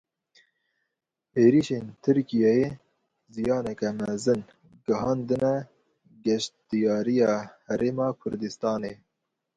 Êrîşên 1.43 1.85
Tirkiyeyê 2.03 2.69
ziyaneke 3.35 3.89
mezin 3.99 4.41
gihandine 4.85 5.53
geştiyariya 6.25 7.33
Herêma 7.67 8.07
Kurdistanê. 8.21 8.93